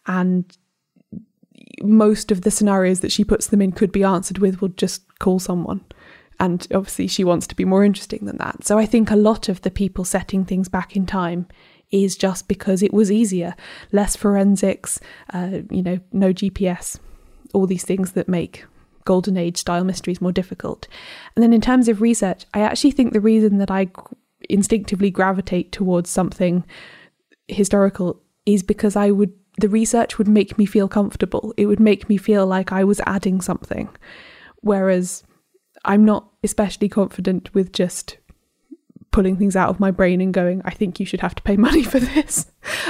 [0.08, 0.58] and
[1.82, 5.04] most of the scenarios that she puts them in could be answered with will just
[5.20, 5.84] call someone.
[6.40, 8.66] And obviously she wants to be more interesting than that.
[8.66, 11.48] So i think a lot of the people setting things back in time
[11.92, 13.56] is just because it was easier.
[13.92, 15.00] Less forensics
[15.34, 17.00] uh, you know no gps
[17.54, 18.66] all these things that make
[19.04, 20.88] golden age style mysteries more difficult.
[21.36, 23.86] And then in terms of research i actually think the reason that i
[24.50, 26.64] instinctively gravitate towards something
[27.48, 31.54] historical is because I would the research would make me feel comfortable.
[31.58, 33.90] It would make me feel like I was adding something.
[34.62, 35.24] Whereas
[35.84, 38.18] I'm not especially confident with just
[39.12, 41.58] pulling things out of my brain and going, I think you should have to pay
[41.68, 42.50] money for this.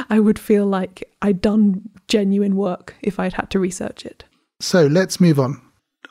[0.09, 4.23] I would feel like I'd done genuine work if I'd had to research it.
[4.59, 5.61] So let's move on.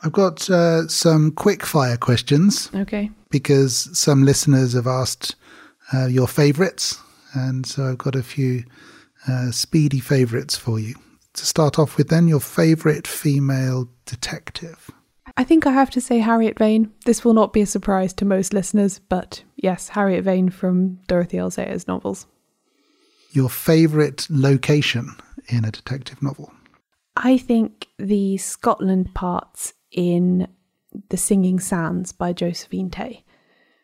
[0.03, 2.70] I've got uh, some quick fire questions.
[2.74, 3.11] Okay.
[3.31, 5.37] Because some listeners have asked
[5.92, 6.98] uh, your favorites.
[7.35, 8.64] And so I've got a few
[9.29, 10.94] uh, speedy favorites for you.
[11.35, 14.90] To start off with, then, your favorite female detective.
[15.37, 16.92] I think I have to say Harriet Vane.
[17.05, 21.38] This will not be a surprise to most listeners, but yes, Harriet Vane from Dorothy
[21.38, 21.50] L.
[21.50, 22.26] Sayers novels.
[23.31, 25.14] Your favorite location
[25.46, 26.53] in a detective novel?
[27.16, 30.48] I think the Scotland parts in
[31.09, 33.24] The Singing Sands by Josephine Tey,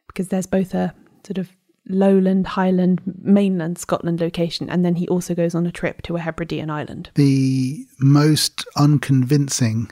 [0.07, 1.51] because there's both a sort of
[1.88, 6.21] lowland, highland, mainland Scotland location, and then he also goes on a trip to a
[6.21, 7.11] Hebridean island.
[7.14, 9.90] The most unconvincing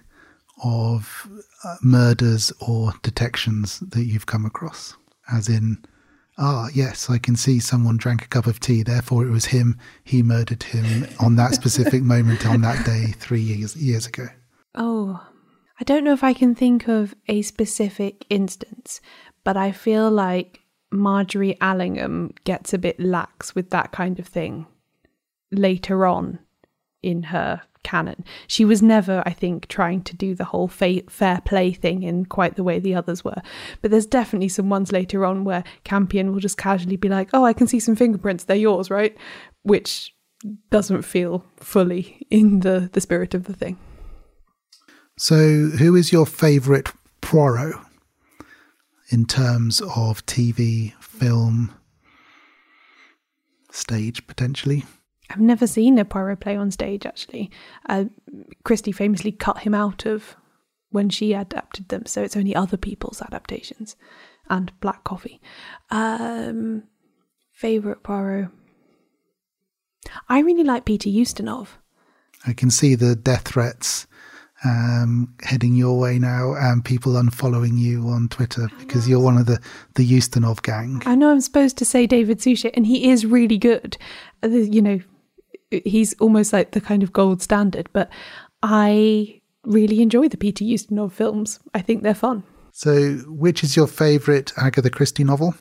[0.62, 1.28] of
[1.64, 4.96] uh, murders or detections that you've come across,
[5.32, 5.84] as in,
[6.38, 9.78] ah, yes, I can see someone drank a cup of tea, therefore it was him,
[10.02, 14.26] he murdered him on that specific moment on that day three years, years ago.
[14.74, 15.24] Oh,
[15.84, 19.02] I don't know if I can think of a specific instance,
[19.44, 24.64] but I feel like Margery Allingham gets a bit lax with that kind of thing
[25.52, 26.38] later on
[27.02, 28.24] in her canon.
[28.46, 32.24] She was never, I think, trying to do the whole fa- fair play thing in
[32.24, 33.42] quite the way the others were.
[33.82, 37.44] But there's definitely some ones later on where Campion will just casually be like, oh,
[37.44, 39.14] I can see some fingerprints, they're yours, right?
[39.64, 40.14] Which
[40.70, 43.76] doesn't feel fully in the, the spirit of the thing.
[45.16, 46.88] So, who is your favourite
[47.20, 47.76] Poirot
[49.10, 51.72] in terms of TV, film,
[53.70, 54.84] stage potentially?
[55.30, 57.06] I've never seen a Poirot play on stage.
[57.06, 57.50] Actually,
[57.88, 58.06] uh,
[58.64, 60.36] Christie famously cut him out of
[60.90, 63.94] when she adapted them, so it's only other people's adaptations.
[64.50, 65.40] And Black Coffee.
[65.90, 66.84] Um,
[67.52, 68.48] favorite Poirot.
[70.28, 71.68] I really like Peter Ustinov.
[72.46, 74.06] I can see the death threats
[74.64, 79.46] um, heading your way now and people unfollowing you on Twitter because you're one of
[79.46, 79.60] the,
[79.94, 81.02] the Ustinov gang.
[81.06, 83.96] I know I'm supposed to say David Suchet, and he is really good.
[84.42, 85.00] Uh, You know,
[85.70, 88.08] he's almost like the kind of gold standard, but
[88.62, 91.60] I really enjoy the Peter Ustinov films.
[91.74, 92.44] I think they're fun.
[92.72, 95.54] So, which is your favourite Agatha Christie novel?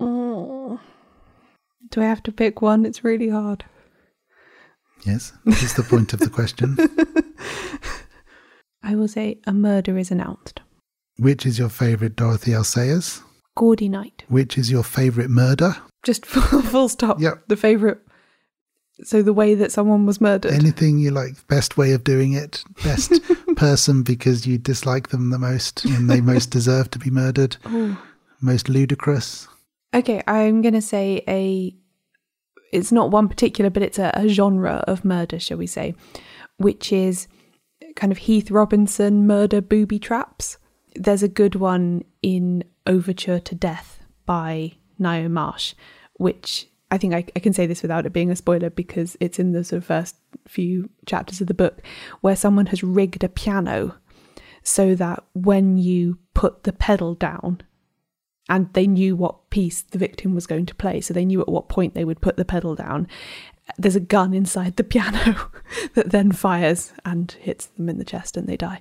[0.00, 0.78] Mm.
[1.90, 2.84] Do I have to pick one?
[2.84, 3.64] It's really hard.
[5.06, 6.76] Yes, this is the point of the question.
[8.82, 10.60] I will say A Murder is Announced.
[11.18, 12.64] Which is your favourite Dorothy L.
[12.64, 13.22] Sayers?
[13.56, 14.24] Gaudy Night.
[14.28, 15.76] Which is your favourite murder?
[16.04, 17.20] Just full, full stop.
[17.20, 17.44] Yep.
[17.48, 17.98] The favourite.
[19.02, 20.52] So the way that someone was murdered.
[20.52, 23.12] Anything you like, best way of doing it, best
[23.56, 27.96] person because you dislike them the most and they most deserve to be murdered, Ooh.
[28.40, 29.46] most ludicrous.
[29.94, 31.74] Okay, I'm going to say a.
[32.72, 35.94] It's not one particular, but it's a, a genre of murder, shall we say,
[36.58, 37.26] which is
[37.98, 40.56] kind of Heath Robinson murder booby traps.
[40.94, 45.74] There's a good one in Overture to Death by Ngaio Marsh,
[46.14, 49.40] which I think I, I can say this without it being a spoiler because it's
[49.40, 50.14] in the sort of first
[50.46, 51.82] few chapters of the book,
[52.20, 53.96] where someone has rigged a piano
[54.62, 57.62] so that when you put the pedal down,
[58.48, 61.48] and they knew what piece the victim was going to play, so they knew at
[61.48, 63.06] what point they would put the pedal down.
[63.76, 65.50] There's a gun inside the piano
[65.94, 68.80] that then fires and hits them in the chest and they die.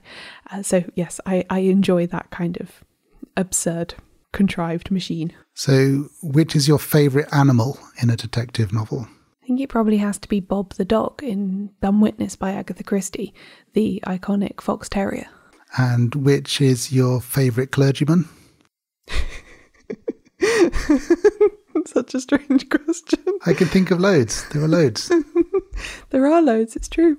[0.51, 2.83] Uh, so, yes, I, I enjoy that kind of
[3.35, 3.95] absurd,
[4.31, 5.33] contrived machine.
[5.53, 9.07] So, which is your favourite animal in a detective novel?
[9.43, 12.83] I think it probably has to be Bob the dog in Dumb Witness by Agatha
[12.83, 13.33] Christie,
[13.73, 15.27] the iconic fox terrier.
[15.77, 18.27] And which is your favourite clergyman?
[21.85, 23.23] Such a strange question.
[23.45, 24.47] I can think of loads.
[24.49, 25.11] There are loads.
[26.09, 27.17] There are loads, it's true.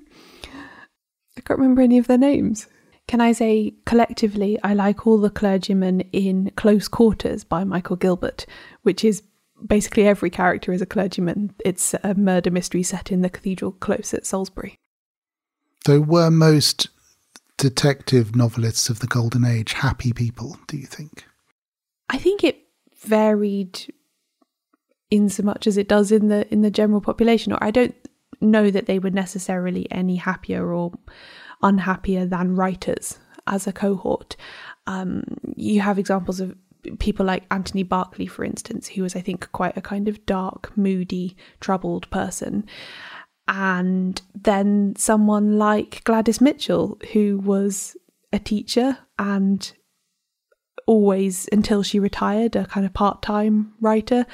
[1.37, 2.67] I can't remember any of their names.
[3.07, 8.47] Can I say collectively, I like all the clergymen in Close Quarters by Michael Gilbert,
[8.83, 9.23] which is
[9.65, 11.55] basically every character is a clergyman.
[11.65, 14.77] It's a murder mystery set in the cathedral close at Salisbury.
[15.87, 16.89] So, were most
[17.57, 21.25] detective novelists of the Golden Age happy people, do you think?
[22.11, 22.59] I think it
[23.01, 23.93] varied
[25.11, 27.95] in so much as it does in the in the general population or I don't
[28.41, 30.93] know that they were necessarily any happier or
[31.63, 34.37] unhappier than writers as a cohort.
[34.87, 35.25] Um,
[35.57, 36.55] you have examples of
[36.99, 40.77] people like Anthony Berkeley, for instance, who was, I think, quite a kind of dark,
[40.77, 42.67] moody, troubled person.
[43.47, 47.97] And then someone like Gladys Mitchell, who was
[48.33, 49.73] a teacher and
[50.87, 54.27] always, until she retired, a kind of part time writer.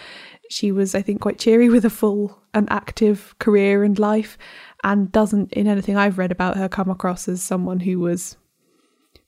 [0.54, 4.38] She was, I think, quite cheery with a full and active career and life,
[4.84, 8.36] and doesn't, in anything I've read about her, come across as someone who was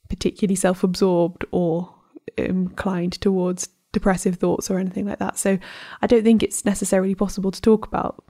[0.07, 1.93] particularly self absorbed or
[2.39, 5.37] um, inclined towards depressive thoughts or anything like that.
[5.37, 5.59] So
[6.01, 8.23] I don't think it's necessarily possible to talk about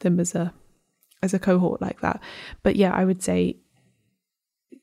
[0.00, 0.54] them as a
[1.22, 2.22] as a cohort like that.
[2.62, 3.58] But yeah, I would say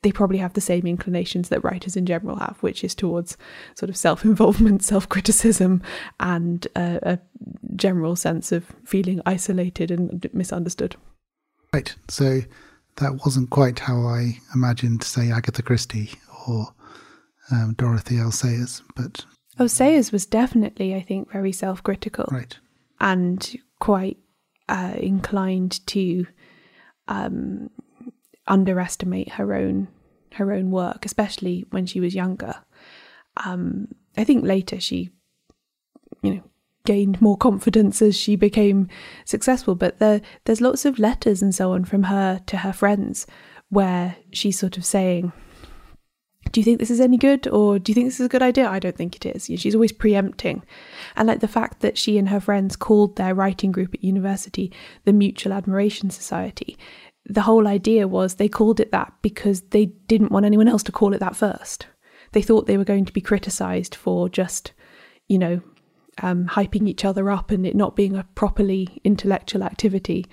[0.06, 3.38] they probably have the same inclinations that writers in general have, which is towards
[3.74, 5.82] sort of self involvement, self criticism,
[6.20, 7.20] and a, a
[7.76, 10.96] general sense of feeling isolated and misunderstood.
[11.74, 11.96] Right.
[12.08, 12.42] So,
[12.98, 16.12] that wasn't quite how I imagined, say, Agatha Christie
[16.48, 16.68] or
[17.52, 18.30] um, Dorothy L.
[18.30, 19.26] Sayers, but.
[19.58, 22.30] Oh, Sayers was definitely, I think, very self critical.
[22.32, 22.56] Right.
[23.00, 24.18] And quite
[24.70, 26.28] uh, inclined to
[27.08, 27.72] um,
[28.46, 29.88] underestimate her own
[30.36, 32.56] her own work, especially when she was younger.
[33.46, 35.10] Um, I think later she,
[36.22, 36.44] you know,
[36.86, 38.88] gained more confidence as she became
[39.26, 39.76] successful.
[39.76, 43.28] But there, there's lots of letters and so on from her to her friends
[43.70, 45.34] where she's sort of saying,
[46.52, 48.44] "Do you think this is any good, or do you think this is a good
[48.44, 49.50] idea?" I don't think it is.
[49.50, 50.64] You know, she's always preempting,
[51.16, 54.72] and like the fact that she and her friends called their writing group at university
[55.04, 56.78] the Mutual Admiration Society
[57.26, 60.92] the whole idea was they called it that because they didn't want anyone else to
[60.92, 61.88] call it that first.
[62.32, 64.74] They thought they were going to be criticized for just,
[65.28, 65.62] you know,
[66.22, 70.26] um, hyping each other up and it not being a properly intellectual activity.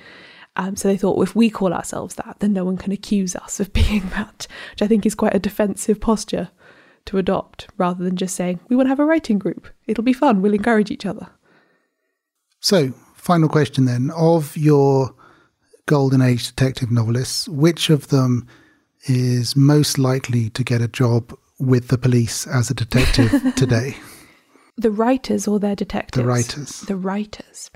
[0.57, 3.35] Um, so they thought, well, if we call ourselves that, then no one can accuse
[3.35, 6.51] us of being that, which I think is quite a defensive posture
[7.07, 9.67] to adopt rather than just saying, we want to have a writing group.
[9.87, 10.43] It'll be fun.
[10.43, 11.29] We'll encourage each other.
[12.61, 14.11] So, final question then.
[14.15, 15.15] Of your
[15.87, 18.47] Golden Age detective novelists, which of them
[19.09, 23.97] is most likely to get a job with the police as a detective today?
[24.77, 26.23] The writers or their detectives?
[26.23, 26.81] The writers.
[26.83, 27.71] The writers.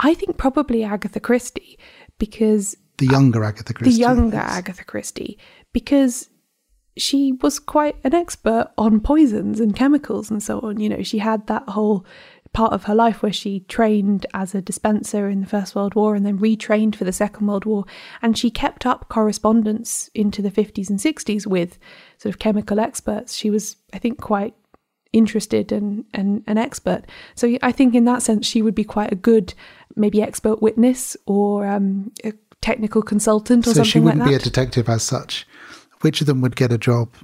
[0.00, 1.78] I think probably Agatha Christie
[2.18, 2.76] because.
[2.98, 3.94] The younger Agatha Christie.
[3.94, 4.50] The younger yes.
[4.50, 5.38] Agatha Christie
[5.72, 6.28] because
[6.96, 10.80] she was quite an expert on poisons and chemicals and so on.
[10.80, 12.04] You know, she had that whole
[12.52, 16.14] part of her life where she trained as a dispenser in the First World War
[16.14, 17.84] and then retrained for the Second World War.
[18.22, 21.78] And she kept up correspondence into the 50s and 60s with
[22.18, 23.34] sort of chemical experts.
[23.34, 24.54] She was, I think, quite
[25.12, 27.04] interested and, and an expert.
[27.34, 29.54] So I think in that sense, she would be quite a good,
[29.96, 33.84] maybe expert witness or um, a technical consultant or something.
[33.84, 35.46] so something she wouldn't be a detective as such.
[36.00, 37.14] Which of them would get a job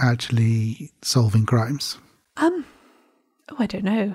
[0.00, 1.98] actually solving crimes?
[2.36, 2.64] Um,
[3.50, 4.14] oh, I don't know.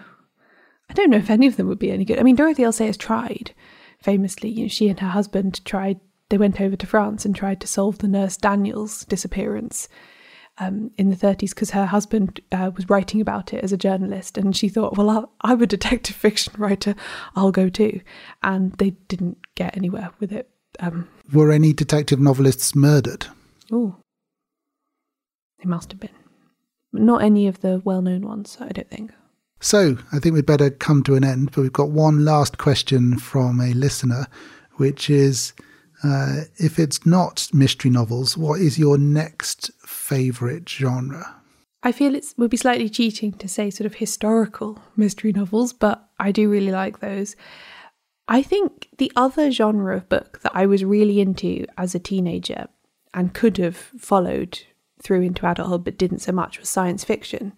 [0.89, 2.19] I don't know if any of them would be any good.
[2.19, 2.71] I mean, Dorothy L.
[2.71, 3.53] Sayers tried,
[4.01, 4.49] famously.
[4.49, 5.99] You know, she and her husband tried.
[6.29, 9.87] They went over to France and tried to solve the nurse Daniels disappearance
[10.59, 14.37] um, in the 30s because her husband uh, was writing about it as a journalist,
[14.37, 16.95] and she thought, "Well, i am a detective fiction writer.
[17.35, 18.01] I'll go too."
[18.43, 20.49] And they didn't get anywhere with it.
[20.79, 23.27] Um, Were any detective novelists murdered?
[23.71, 23.97] Oh,
[25.59, 26.09] they must have been.
[26.91, 29.11] Not any of the well-known ones, I don't think.
[29.59, 33.17] So I think we'd better come to an end, but we've got one last question
[33.17, 34.27] from a listener,
[34.75, 35.53] which is
[36.03, 41.35] uh, if it's not mystery novels, what is your next favourite genre?
[41.83, 46.09] I feel it would be slightly cheating to say sort of historical mystery novels, but
[46.19, 47.35] I do really like those.
[48.27, 52.67] I think the other genre of book that I was really into as a teenager
[53.13, 54.59] and could have followed
[55.01, 57.53] through into adulthood but didn't so much was science fiction.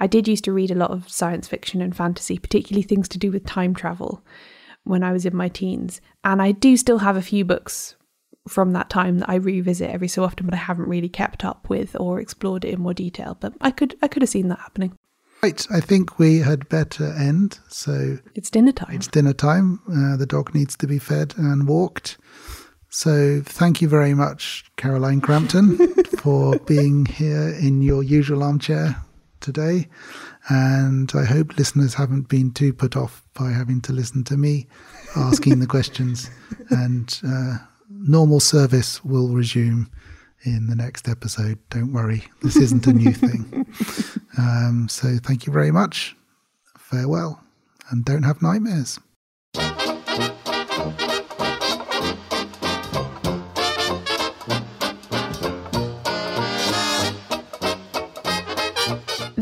[0.00, 3.18] I did used to read a lot of science fiction and fantasy, particularly things to
[3.18, 4.24] do with time travel
[4.84, 6.00] when I was in my teens.
[6.24, 7.96] And I do still have a few books
[8.48, 11.68] from that time that I revisit every so often, but I haven't really kept up
[11.68, 13.36] with or explored it in more detail.
[13.38, 14.96] But I could I could have seen that happening.
[15.42, 17.60] Right, I think we had better end.
[17.68, 18.96] So it's dinner time.
[18.96, 19.80] It's dinner time.
[19.88, 22.18] Uh, the dog needs to be fed and walked.
[22.88, 25.76] So thank you very much, Caroline Crampton,
[26.18, 28.96] for being here in your usual armchair
[29.40, 29.88] today.
[30.48, 34.66] And I hope listeners haven't been too put off by having to listen to me
[35.16, 36.30] asking the questions.
[36.70, 37.58] And uh,
[37.90, 39.90] normal service will resume
[40.44, 41.58] in the next episode.
[41.70, 43.66] Don't worry, this isn't a new thing.
[44.38, 46.14] Um, so thank you very much.
[46.78, 47.42] Farewell,
[47.90, 49.00] and don't have nightmares.